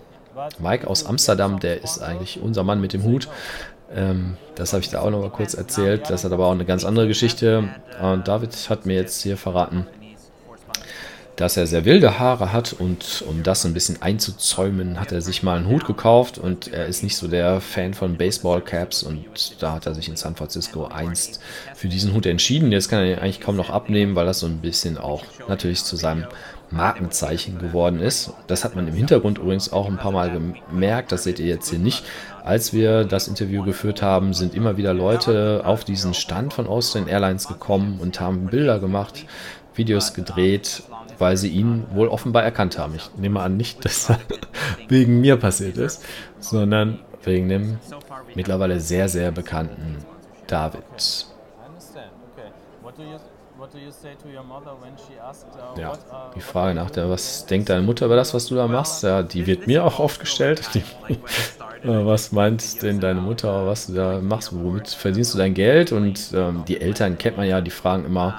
Mike 0.60 0.88
aus 0.88 1.06
Amsterdam, 1.06 1.60
der 1.60 1.84
ist 1.84 2.00
eigentlich 2.00 2.42
unser 2.42 2.64
Mann 2.64 2.82
mit 2.82 2.94
dem 2.94 3.04
Hut. 3.04 3.28
Ähm, 3.96 4.38
das 4.56 4.74
habe 4.74 4.82
ich 4.82 4.90
da 4.90 5.02
auch 5.02 5.10
noch 5.10 5.22
mal 5.22 5.30
kurz 5.30 5.54
erzählt. 5.54 6.10
Das 6.10 6.24
hat 6.24 6.32
aber 6.32 6.48
auch 6.48 6.52
eine 6.52 6.66
ganz 6.66 6.86
andere 6.86 7.08
Geschichte. 7.08 7.70
Und 8.02 8.28
David 8.28 8.70
hat 8.70 8.86
mir 8.86 8.96
jetzt 8.96 9.22
hier 9.22 9.38
verraten, 9.38 9.88
dass 11.36 11.58
er 11.58 11.66
sehr 11.66 11.86
wilde 11.86 12.20
Haare 12.20 12.54
hat 12.54 12.74
und 12.74 13.24
um 13.28 13.42
das 13.42 13.66
ein 13.66 13.74
bisschen 13.74 14.02
einzuzäumen, 14.02 15.00
hat 15.00 15.12
er 15.12 15.22
sich 15.22 15.42
mal 15.42 15.58
einen 15.58 15.68
Hut 15.68 15.86
gekauft 15.86 16.38
und 16.38 16.72
er 16.72 16.86
ist 16.86 17.02
nicht 17.02 17.18
so 17.18 17.28
der 17.28 17.60
Fan 17.60 17.96
von 17.96 18.18
Baseball-Caps 18.18 19.02
und 19.02 19.26
da 19.60 19.74
hat 19.74 19.88
er 19.88 19.96
sich 19.96 20.08
in 20.08 20.16
San 20.16 20.36
Francisco 20.36 20.86
einst 20.86 21.40
für 21.74 21.88
diesen 21.88 22.14
Hut 22.14 22.28
entschieden. 22.28 22.72
Jetzt 22.72 22.90
kann 22.90 23.00
er 23.00 23.14
ihn 23.14 23.20
eigentlich 23.20 23.42
kaum 23.42 23.56
noch 23.56 23.72
abnehmen, 23.72 24.16
weil 24.16 24.28
das 24.28 24.40
so 24.40 24.46
ein 24.46 24.60
bisschen 24.60 24.98
auch 24.98 25.24
natürlich 25.48 25.84
zu 25.84 25.96
seinem 25.96 26.26
Markenzeichen 26.74 27.60
geworden 27.60 28.00
ist. 28.00 28.34
Das 28.48 28.64
hat 28.64 28.76
man 28.76 28.88
im 28.88 28.94
Hintergrund 28.94 29.38
übrigens 29.38 29.72
auch 29.72 29.88
ein 29.88 29.98
paar 29.98 30.12
Mal 30.12 30.32
gemerkt. 30.70 31.12
Das 31.12 31.24
seht 31.24 31.40
ihr 31.40 31.46
jetzt 31.46 31.70
hier 31.70 31.80
nicht. 31.80 32.04
Als 32.44 32.74
wir 32.74 33.06
das 33.06 33.28
Interview 33.28 33.64
geführt 33.64 34.02
haben, 34.02 34.34
sind 34.34 34.56
immer 34.56 34.76
wieder 34.76 34.94
Leute 34.94 35.62
auf 35.66 35.84
diesen 35.84 36.14
Stand 36.14 36.54
von 36.54 36.68
Austrian 36.68 37.08
Airlines 37.08 37.48
gekommen 37.48 38.00
und 38.02 38.20
haben 38.20 38.48
Bilder 38.48 38.80
gemacht, 38.80 39.26
Videos 39.76 40.14
gedreht, 40.14 40.84
weil 41.20 41.38
sie 41.38 41.50
ihn 41.50 41.86
wohl 41.94 42.08
offenbar 42.08 42.44
erkannt 42.44 42.78
haben. 42.78 42.96
Ich 42.96 43.12
nehme 43.18 43.40
an, 43.40 43.56
nicht, 43.56 43.86
dass 43.86 44.08
das 44.08 44.18
wegen 44.88 45.22
mir 45.22 45.38
passiert 45.38 45.78
ist, 45.78 46.04
sondern 46.40 47.00
wegen 47.24 47.50
dem 47.50 47.78
mittlerweile 48.36 48.80
sehr, 48.80 49.08
sehr 49.10 49.32
bekannten 49.32 49.98
David. 50.48 50.84
Uh, 53.74 55.80
ja, 55.80 55.94
die 56.36 56.42
Frage 56.42 56.76
nach 56.76 56.92
der, 56.92 57.10
was 57.10 57.48
denkt 57.48 57.70
deine 57.70 57.82
Mutter 57.82 58.06
über 58.06 58.16
das, 58.16 58.34
was 58.34 58.46
du 58.46 58.56
da 58.56 58.68
machst, 58.68 59.04
ja, 59.04 59.24
die 59.24 59.48
wird 59.48 59.66
mir 59.66 59.84
auch 59.84 60.00
oft 60.00 60.20
gestellt. 60.20 60.70
Die, 60.74 60.84
was 61.84 62.32
meint 62.32 62.82
denn 62.84 63.00
deine 63.00 63.22
Mutter, 63.22 63.66
was 63.66 63.88
du 63.88 63.94
da 63.94 64.20
machst, 64.22 64.54
womit 64.54 64.90
verdienst 64.90 65.34
du 65.34 65.40
dein 65.40 65.54
Geld? 65.54 65.92
Und 65.92 66.32
ähm, 66.34 66.64
die 66.68 66.82
Eltern 66.82 67.18
kennt 67.18 67.38
man 67.38 67.48
ja, 67.48 67.62
die 67.62 67.72
fragen 67.72 68.06
immer, 68.06 68.38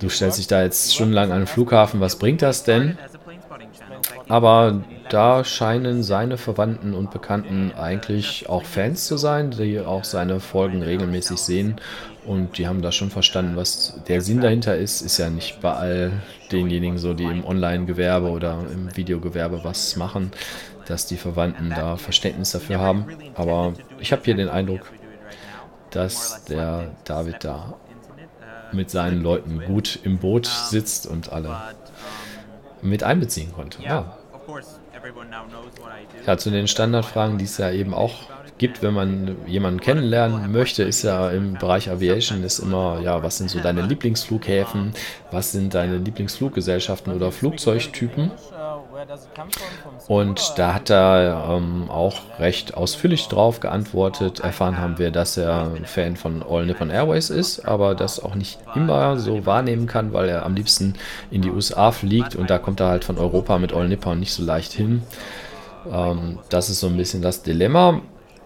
du 0.00 0.08
stellst 0.08 0.38
dich 0.38 0.46
da 0.46 0.62
jetzt 0.62 0.94
stundenlang 0.94 1.32
an 1.32 1.40
den 1.40 1.46
Flughafen, 1.46 2.00
was 2.00 2.16
bringt 2.16 2.42
das 2.42 2.64
denn? 2.64 2.96
Aber 4.28 4.80
da 5.10 5.44
scheinen 5.44 6.02
seine 6.02 6.38
Verwandten 6.38 6.94
und 6.94 7.10
Bekannten 7.10 7.72
eigentlich 7.72 8.48
auch 8.48 8.64
Fans 8.64 9.06
zu 9.06 9.16
sein, 9.16 9.50
die 9.50 9.80
auch 9.80 10.04
seine 10.04 10.40
Folgen 10.40 10.82
regelmäßig 10.82 11.38
sehen. 11.38 11.76
Und 12.24 12.56
die 12.56 12.68
haben 12.68 12.82
da 12.82 12.92
schon 12.92 13.10
verstanden, 13.10 13.56
was 13.56 14.00
der 14.06 14.20
Sinn 14.20 14.40
dahinter 14.40 14.76
ist. 14.76 15.00
Ist 15.00 15.18
ja 15.18 15.28
nicht 15.28 15.60
bei 15.60 15.72
all 15.72 16.12
denjenigen 16.52 16.98
so, 16.98 17.14
die 17.14 17.24
im 17.24 17.44
Online-Gewerbe 17.44 18.30
oder 18.30 18.64
im 18.72 18.94
Videogewerbe 18.96 19.64
was 19.64 19.96
machen, 19.96 20.30
dass 20.86 21.06
die 21.06 21.16
Verwandten 21.16 21.70
da 21.70 21.96
Verständnis 21.96 22.52
dafür 22.52 22.78
haben. 22.78 23.06
Aber 23.34 23.74
ich 23.98 24.12
habe 24.12 24.22
hier 24.24 24.34
den 24.34 24.48
Eindruck, 24.48 24.92
dass 25.90 26.44
der 26.44 26.92
David 27.04 27.44
da 27.44 27.74
mit 28.72 28.90
seinen 28.90 29.20
Leuten 29.20 29.60
gut 29.64 29.98
im 30.04 30.18
Boot 30.18 30.46
sitzt 30.46 31.06
und 31.06 31.32
alle 31.32 31.56
mit 32.82 33.02
einbeziehen 33.02 33.52
konnte. 33.52 33.82
Ja. 33.82 34.16
Ja, 36.26 36.38
zu 36.38 36.50
den 36.50 36.68
Standardfragen, 36.68 37.38
die 37.38 37.44
es 37.44 37.58
ja 37.58 37.70
eben 37.70 37.94
auch 37.94 38.28
gibt, 38.62 38.80
wenn 38.80 38.94
man 38.94 39.36
jemanden 39.48 39.80
kennenlernen 39.80 40.52
möchte, 40.52 40.84
ist 40.84 41.02
ja 41.02 41.30
im 41.30 41.54
Bereich 41.54 41.90
Aviation 41.90 42.44
ist 42.44 42.60
immer, 42.60 43.00
ja, 43.02 43.20
was 43.20 43.38
sind 43.38 43.50
so 43.50 43.58
deine 43.58 43.82
Lieblingsflughäfen, 43.82 44.92
was 45.32 45.50
sind 45.50 45.74
deine 45.74 45.96
Lieblingsfluggesellschaften 45.96 47.12
oder 47.12 47.32
Flugzeugtypen? 47.32 48.30
Und 50.06 50.54
da 50.58 50.74
hat 50.74 50.90
er 50.90 51.44
ähm, 51.50 51.90
auch 51.90 52.20
recht 52.38 52.74
ausführlich 52.74 53.26
drauf 53.26 53.58
geantwortet. 53.58 54.38
Erfahren 54.38 54.78
haben 54.78 54.96
wir, 54.96 55.10
dass 55.10 55.36
er 55.36 55.72
ein 55.74 55.84
Fan 55.84 56.14
von 56.14 56.44
All 56.48 56.64
Nippon 56.64 56.90
Airways 56.90 57.30
ist, 57.30 57.66
aber 57.66 57.96
das 57.96 58.22
auch 58.22 58.36
nicht 58.36 58.60
immer 58.76 59.18
so 59.18 59.44
wahrnehmen 59.44 59.88
kann, 59.88 60.12
weil 60.12 60.28
er 60.28 60.46
am 60.46 60.54
liebsten 60.54 60.94
in 61.32 61.42
die 61.42 61.50
USA 61.50 61.90
fliegt 61.90 62.36
und 62.36 62.48
da 62.48 62.58
kommt 62.58 62.78
er 62.78 62.90
halt 62.90 63.04
von 63.04 63.18
Europa 63.18 63.58
mit 63.58 63.72
All 63.72 63.88
Nippon 63.88 64.20
nicht 64.20 64.32
so 64.32 64.44
leicht 64.44 64.72
hin. 64.72 65.02
Ähm, 65.90 66.38
das 66.48 66.70
ist 66.70 66.78
so 66.78 66.86
ein 66.86 66.96
bisschen 66.96 67.22
das 67.22 67.42
Dilemma. 67.42 68.02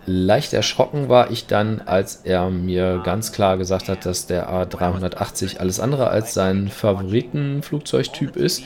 Leicht 0.06 0.52
erschrocken 0.52 1.08
war 1.08 1.30
ich 1.30 1.46
dann, 1.46 1.82
als 1.84 2.20
er 2.24 2.48
mir 2.48 3.02
ganz 3.04 3.32
klar 3.32 3.58
gesagt 3.58 3.88
hat, 3.88 4.06
dass 4.06 4.26
der 4.26 4.48
A380 4.48 5.58
alles 5.58 5.80
andere 5.80 6.08
als 6.08 6.32
sein 6.32 6.68
Favoritenflugzeugtyp 6.68 8.36
ist 8.36 8.62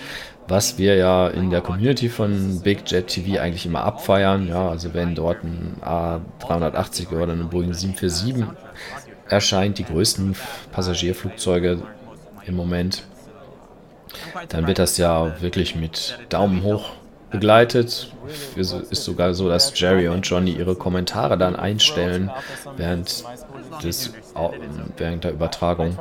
was 0.50 0.78
wir 0.78 0.96
ja 0.96 1.28
in 1.28 1.50
der 1.50 1.60
Community 1.60 2.08
von 2.08 2.60
Big 2.62 2.90
Jet 2.90 3.06
TV 3.06 3.40
eigentlich 3.40 3.66
immer 3.66 3.84
abfeiern. 3.84 4.48
Ja, 4.48 4.68
also 4.68 4.92
wenn 4.92 5.14
dort 5.14 5.44
ein 5.44 5.76
A380 5.80 7.10
oder 7.12 7.32
ein 7.32 7.48
Boeing 7.48 7.72
747 7.72 8.44
erscheint, 9.28 9.78
die 9.78 9.84
größten 9.84 10.34
Passagierflugzeuge 10.72 11.80
im 12.46 12.56
Moment, 12.56 13.04
dann 14.48 14.66
wird 14.66 14.80
das 14.80 14.98
ja 14.98 15.40
wirklich 15.40 15.76
mit 15.76 16.18
Daumen 16.28 16.64
hoch 16.64 16.90
begleitet. 17.30 18.12
Es 18.56 18.72
ist 18.72 19.04
sogar 19.04 19.34
so, 19.34 19.48
dass 19.48 19.78
Jerry 19.78 20.08
und 20.08 20.22
Johnny 20.22 20.52
ihre 20.52 20.74
Kommentare 20.74 21.38
dann 21.38 21.56
einstellen 21.56 22.30
während, 22.76 23.24
des, 23.82 24.12
während 24.96 25.24
der 25.24 25.32
Übertragung. 25.32 25.96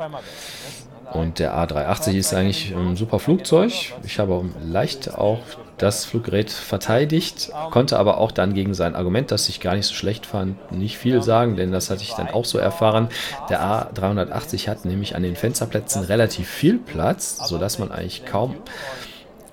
Und 1.12 1.40
der 1.40 1.54
A380 1.56 2.12
ist 2.14 2.34
eigentlich 2.34 2.74
ein 2.74 2.94
super 2.96 3.18
Flugzeug. 3.18 3.72
Ich 4.04 4.18
habe 4.20 4.44
leicht 4.64 5.12
auch 5.12 5.40
das 5.76 6.04
Fluggerät 6.04 6.50
verteidigt, 6.50 7.50
konnte 7.70 7.98
aber 7.98 8.18
auch 8.18 8.32
dann 8.32 8.52
gegen 8.52 8.74
sein 8.74 8.94
Argument, 8.94 9.30
das 9.30 9.48
ich 9.48 9.60
gar 9.60 9.74
nicht 9.74 9.86
so 9.86 9.94
schlecht 9.94 10.26
fand, 10.26 10.70
nicht 10.72 10.98
viel 10.98 11.22
sagen, 11.22 11.56
denn 11.56 11.72
das 11.72 11.90
hatte 11.90 12.02
ich 12.02 12.12
dann 12.12 12.28
auch 12.28 12.44
so 12.44 12.58
erfahren. 12.58 13.08
Der 13.48 13.62
A380 13.62 14.68
hat 14.68 14.84
nämlich 14.84 15.16
an 15.16 15.22
den 15.22 15.36
Fensterplätzen 15.36 16.04
relativ 16.04 16.48
viel 16.48 16.78
Platz, 16.78 17.38
sodass 17.48 17.78
man 17.78 17.90
eigentlich 17.90 18.26
kaum 18.26 18.56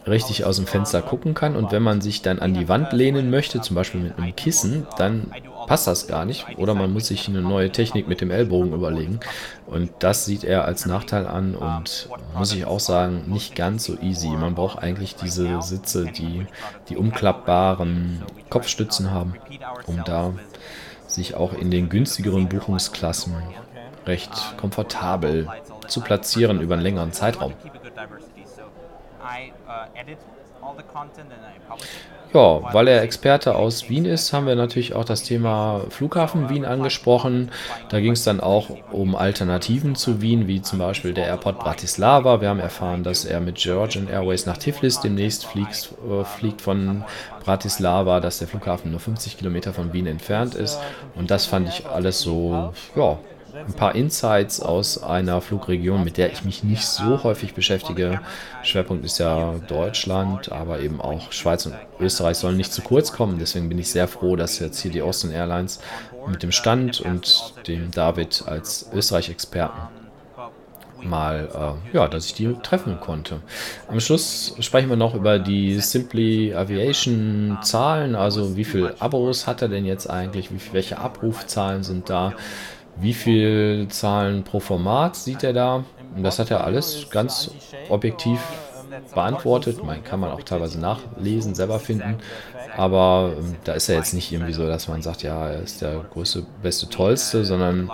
richtig 0.08 0.46
aus 0.46 0.58
dem 0.58 0.68
Fenster 0.68 1.02
gucken 1.02 1.34
kann. 1.34 1.56
Und 1.56 1.72
wenn 1.72 1.84
man 1.84 2.02
sich 2.02 2.22
dann 2.22 2.40
an 2.40 2.54
die 2.54 2.70
Wand 2.70 2.94
lehnen 2.94 3.30
möchte, 3.30 3.62
zum 3.62 3.76
Beispiel 3.76 4.02
mit 4.02 4.18
einem 4.18 4.36
Kissen, 4.36 4.88
dann 4.98 5.32
passt 5.68 5.88
das 5.88 6.08
gar 6.08 6.26
nicht. 6.26 6.46
Oder 6.58 6.74
man 6.74 6.92
muss 6.92 7.08
sich 7.08 7.28
eine 7.28 7.42
neue 7.42 7.72
Technik 7.72 8.08
mit 8.08 8.22
dem 8.22 8.32
Ellbogen 8.32 8.74
überlegen. 8.74 9.20
Und 9.66 9.92
das 10.00 10.26
sieht 10.26 10.44
er 10.44 10.66
als 10.66 10.86
Nachteil 10.86 11.28
an 11.28 11.56
und 11.56 12.10
muss 12.36 12.54
ich 12.54 12.66
auch 12.66 12.80
sagen, 12.80 13.26
nicht 13.28 13.56
ganz 13.56 13.84
so 13.84 13.98
easy. 14.00 14.30
Man 14.30 14.56
braucht 14.56 14.80
eigentlich 14.80 15.16
diese 15.16 15.62
Sitze, 15.62 16.06
die 16.06 16.46
die 16.90 16.98
umklappbaren 16.98 18.24
Kopfstützen 18.50 19.12
haben, 19.12 19.36
um 19.86 20.04
da 20.06 20.34
sich 21.08 21.36
auch 21.36 21.54
in 21.54 21.72
den 21.72 21.90
günstigeren 21.90 22.50
Buchungsklassen 22.50 23.34
recht 24.06 24.32
komfortabel 24.58 25.48
zu 25.88 26.02
platzieren 26.02 26.62
über 26.62 26.76
einen 26.76 26.84
längeren 26.84 27.12
Zeitraum. 27.12 27.54
Ja, 32.34 32.74
weil 32.74 32.88
er 32.89 33.01
Experte 33.03 33.55
aus 33.55 33.89
Wien 33.89 34.05
ist, 34.05 34.34
haben 34.34 34.48
wir 34.48 34.55
natürlich 34.55 34.93
auch 34.93 35.05
das 35.05 35.24
Thema 35.24 35.81
Flughafen 35.89 36.50
Wien 36.50 36.65
angesprochen. 36.65 37.51
Da 37.89 38.01
ging 38.01 38.12
es 38.12 38.24
dann 38.24 38.41
auch 38.41 38.69
um 38.91 39.15
Alternativen 39.15 39.96
zu 39.96 40.22
Wien, 40.22 40.48
wie 40.48 40.62
zum 40.62 40.79
Beispiel 40.79 41.13
der 41.13 41.27
Airport 41.27 41.60
Bratislava. 41.60 42.41
Wir 42.41 42.50
haben 42.50 42.60
erfahren, 42.60 43.03
dass 43.03 43.24
er 43.24 43.39
mit 43.39 43.55
Georgian 43.55 44.10
Airways 44.10 44.46
nach 44.46 44.57
Tiflis 44.57 45.00
demnächst 45.00 45.46
fliegt, 45.46 45.89
äh, 46.10 46.25
fliegt 46.25 46.62
von 46.62 47.05
Bratislava, 47.46 48.19
dass 48.19 48.39
der 48.39 48.48
Flughafen 48.50 48.91
nur 48.91 49.00
50 49.00 49.38
Kilometer 49.38 49.74
von 49.74 49.93
Wien 49.93 50.07
entfernt 50.07 50.53
ist. 50.53 50.79
Und 51.15 51.31
das 51.31 51.46
fand 51.46 51.69
ich 51.69 51.88
alles 51.88 52.19
so, 52.19 52.74
ja, 52.96 53.17
ein 53.66 53.74
paar 53.74 53.96
Insights 53.96 54.60
aus 54.60 55.02
einer 55.02 55.42
Flugregion, 55.42 56.04
mit 56.04 56.18
der 56.18 56.32
ich 56.32 56.44
mich 56.44 56.64
nicht 56.64 56.86
so 56.86 57.24
häufig 57.24 57.54
beschäftige. 57.54 58.22
Schwerpunkt 58.64 59.06
ist 59.06 59.18
ja 59.20 59.56
Deutschland, 59.68 60.52
aber 60.52 60.80
eben 60.80 61.02
auch 61.02 61.32
Schweiz 61.32 61.66
und 61.66 61.76
Österreich 62.00 62.38
sollen 62.38 62.58
nicht 62.58 62.74
zu 62.74 62.82
kurz 62.82 63.12
kommen. 63.12 63.40
Deswegen 63.40 63.70
bin 63.70 63.80
ich 63.80 63.90
sehr 63.90 64.08
froh, 64.08 64.36
dass 64.36 64.60
jetzt 64.60 64.80
hier 64.80 64.92
die 64.92 65.02
Austin 65.02 65.32
Airlines 65.32 65.80
mit 66.28 66.44
dem 66.44 66.52
Stand 66.52 67.02
und 67.02 67.54
dem 67.68 67.92
David 67.92 68.44
als 68.46 68.90
Österreich-Experten 68.94 69.80
mal, 71.04 71.78
äh, 71.94 71.96
ja, 71.96 72.08
dass 72.08 72.26
ich 72.26 72.34
die 72.34 72.54
treffen 72.64 73.00
konnte. 73.00 73.40
Am 73.88 74.00
Schluss 74.00 74.56
sprechen 74.60 74.90
wir 74.90 74.96
noch 74.96 75.14
über 75.16 75.40
die 75.40 75.80
Simply 75.80 76.54
Aviation 76.54 77.60
Zahlen, 77.62 78.16
also 78.16 78.56
wie 78.56 78.64
viele 78.64 79.00
Abos 79.00 79.48
hat 79.48 79.62
er 79.62 79.70
denn 79.70 79.86
jetzt 79.86 80.10
eigentlich, 80.10 80.52
wie 80.52 80.60
welche 80.72 80.98
Abrufzahlen 80.98 81.84
sind 81.84 82.10
da, 82.10 82.34
wie 83.00 83.13
viel 83.13 83.88
Zahlen 83.89 84.44
pro 84.44 84.60
Format 84.60 85.16
sieht 85.16 85.44
er 85.44 85.54
da? 85.54 85.84
Und 86.16 86.24
das 86.24 86.39
hat 86.39 86.51
er 86.51 86.63
alles 86.63 87.10
ganz 87.10 87.51
objektiv 87.89 88.39
beantwortet. 89.13 89.84
Man 89.84 90.04
kann 90.04 90.20
man 90.20 90.32
auch 90.32 90.42
teilweise 90.44 90.80
nachlesen, 90.80 91.56
selber 91.56 91.80
finden. 91.80 92.18
Aber 92.75 93.34
ähm, 93.38 93.56
da 93.63 93.74
ist 93.74 93.89
er 93.89 93.96
jetzt 93.96 94.13
nicht 94.13 94.32
irgendwie 94.32 94.54
so, 94.54 94.68
dass 94.68 94.88
man 94.88 95.01
sagt, 95.01 95.24
ja, 95.24 95.50
er 95.50 95.62
ist 95.62 95.82
der 95.82 96.06
größte, 96.12 96.46
beste, 96.62 96.89
tollste, 96.89 97.46
sondern 97.46 97.92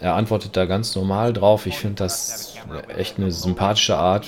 er 0.00 0.14
antwortet 0.14 0.56
da 0.56 0.66
ganz 0.66 0.94
normal 0.94 1.32
drauf. 1.32 1.66
Ich 1.66 1.78
finde 1.78 1.96
das 1.96 2.54
echt 2.96 3.18
eine 3.18 3.30
sympathische 3.30 3.96
Art, 3.96 4.26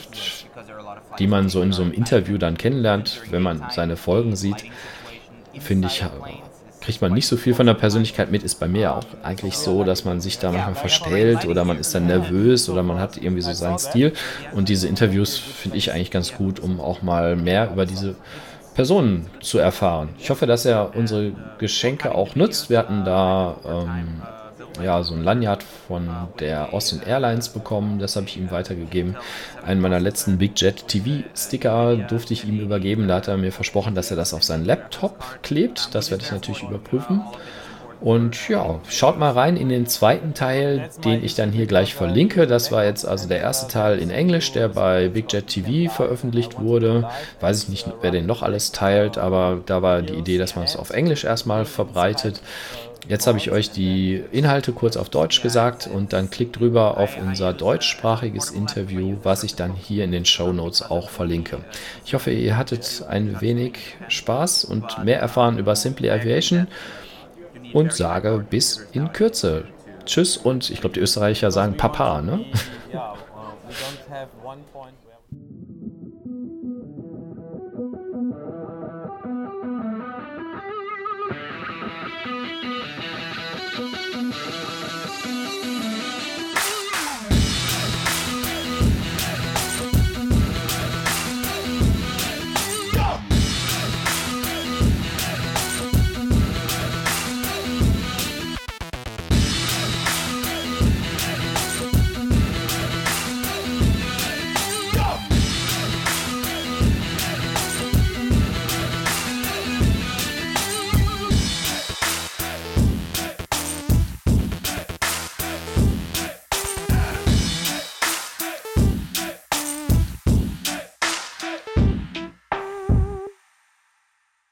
die 1.18 1.26
man 1.26 1.48
so 1.48 1.62
in 1.62 1.72
so 1.72 1.82
einem 1.82 1.92
Interview 1.92 2.38
dann 2.38 2.56
kennenlernt, 2.56 3.22
wenn 3.30 3.42
man 3.42 3.66
seine 3.70 3.96
Folgen 3.96 4.36
sieht. 4.36 4.64
Finde 5.58 5.88
ich, 5.88 6.04
kriegt 6.88 7.02
man 7.02 7.12
nicht 7.12 7.26
so 7.26 7.36
viel 7.36 7.52
von 7.52 7.66
der 7.66 7.74
Persönlichkeit 7.74 8.30
mit. 8.30 8.42
Ist 8.42 8.54
bei 8.54 8.66
mir 8.66 8.94
auch 8.94 9.04
eigentlich 9.22 9.58
so, 9.58 9.84
dass 9.84 10.06
man 10.06 10.22
sich 10.22 10.38
da 10.38 10.50
manchmal 10.50 10.74
verstellt 10.74 11.44
oder 11.44 11.62
man 11.66 11.78
ist 11.78 11.94
dann 11.94 12.06
nervös 12.06 12.70
oder 12.70 12.82
man 12.82 12.98
hat 12.98 13.18
irgendwie 13.18 13.42
so 13.42 13.52
seinen 13.52 13.78
Stil. 13.78 14.14
Und 14.54 14.70
diese 14.70 14.88
Interviews 14.88 15.36
finde 15.36 15.76
ich 15.76 15.92
eigentlich 15.92 16.10
ganz 16.10 16.32
gut, 16.32 16.60
um 16.60 16.80
auch 16.80 17.02
mal 17.02 17.36
mehr 17.36 17.70
über 17.70 17.84
diese 17.84 18.14
Personen 18.74 19.26
zu 19.42 19.58
erfahren. 19.58 20.08
Ich 20.18 20.30
hoffe, 20.30 20.46
dass 20.46 20.64
er 20.64 20.96
unsere 20.96 21.32
Geschenke 21.58 22.14
auch 22.14 22.36
nutzt. 22.36 22.70
Wir 22.70 22.78
hatten 22.78 23.04
da 23.04 23.56
ähm, 23.66 24.22
ja, 24.82 25.02
so 25.02 25.14
ein 25.14 25.22
Lanyard 25.22 25.62
von 25.62 26.08
der 26.38 26.72
Austin 26.72 27.00
Airlines 27.02 27.48
bekommen. 27.48 27.98
Das 27.98 28.16
habe 28.16 28.26
ich 28.26 28.36
ihm 28.36 28.50
weitergegeben. 28.50 29.16
Einen 29.64 29.80
meiner 29.80 30.00
letzten 30.00 30.38
Big 30.38 30.60
Jet 30.60 30.88
TV 30.88 31.24
Sticker 31.34 31.96
durfte 31.96 32.32
ich 32.32 32.46
ihm 32.46 32.60
übergeben. 32.60 33.08
Da 33.08 33.16
hat 33.16 33.28
er 33.28 33.36
mir 33.36 33.52
versprochen, 33.52 33.94
dass 33.94 34.10
er 34.10 34.16
das 34.16 34.34
auf 34.34 34.42
seinen 34.42 34.64
Laptop 34.64 35.42
klebt. 35.42 35.94
Das 35.94 36.10
werde 36.10 36.24
ich 36.24 36.32
natürlich 36.32 36.62
überprüfen. 36.62 37.22
Und 38.00 38.48
ja, 38.48 38.78
schaut 38.88 39.18
mal 39.18 39.32
rein 39.32 39.56
in 39.56 39.68
den 39.68 39.86
zweiten 39.86 40.32
Teil, 40.32 40.88
den 41.04 41.24
ich 41.24 41.34
dann 41.34 41.50
hier 41.50 41.66
gleich 41.66 41.94
verlinke. 41.94 42.46
Das 42.46 42.70
war 42.70 42.84
jetzt 42.84 43.04
also 43.04 43.26
der 43.26 43.40
erste 43.40 43.70
Teil 43.70 43.98
in 43.98 44.10
Englisch, 44.10 44.52
der 44.52 44.68
bei 44.68 45.08
Big 45.08 45.32
Jet 45.32 45.48
TV 45.48 45.92
veröffentlicht 45.92 46.60
wurde. 46.60 47.08
Weiß 47.40 47.64
ich 47.64 47.68
nicht, 47.68 47.88
wer 48.00 48.12
den 48.12 48.26
noch 48.26 48.42
alles 48.42 48.70
teilt, 48.70 49.18
aber 49.18 49.60
da 49.66 49.82
war 49.82 50.02
die 50.02 50.14
Idee, 50.14 50.38
dass 50.38 50.54
man 50.54 50.64
es 50.64 50.76
auf 50.76 50.90
Englisch 50.90 51.24
erstmal 51.24 51.64
verbreitet. 51.64 52.40
Jetzt 53.08 53.26
habe 53.26 53.38
ich 53.38 53.50
euch 53.50 53.70
die 53.70 54.22
Inhalte 54.32 54.72
kurz 54.72 54.98
auf 54.98 55.08
Deutsch 55.08 55.40
gesagt 55.42 55.88
und 55.92 56.12
dann 56.12 56.28
klickt 56.28 56.60
rüber 56.60 56.98
auf 56.98 57.16
unser 57.18 57.54
deutschsprachiges 57.54 58.50
Interview, 58.50 59.16
was 59.22 59.44
ich 59.44 59.54
dann 59.54 59.74
hier 59.74 60.04
in 60.04 60.12
den 60.12 60.26
Show 60.26 60.52
Notes 60.52 60.82
auch 60.82 61.08
verlinke. 61.08 61.58
Ich 62.04 62.12
hoffe, 62.12 62.30
ihr 62.30 62.58
hattet 62.58 63.04
ein 63.08 63.40
wenig 63.40 63.96
Spaß 64.08 64.64
und 64.64 65.04
mehr 65.04 65.20
erfahren 65.20 65.58
über 65.58 65.74
Simply 65.74 66.10
Aviation 66.10 66.68
und 67.72 67.94
sage 67.94 68.44
bis 68.50 68.86
in 68.92 69.10
Kürze. 69.12 69.64
Tschüss 70.04 70.36
und 70.36 70.70
ich 70.70 70.82
glaube, 70.82 70.94
die 70.94 71.00
Österreicher 71.00 71.50
sagen 71.50 71.78
Papa, 71.78 72.20
ne? 72.20 72.44